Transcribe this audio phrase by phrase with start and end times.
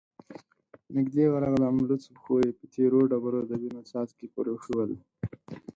[0.95, 4.91] نږدې ورغلم، لوڅو پښو يې په تېرو ډبرو د وينو څاڅکې پرېښي ول،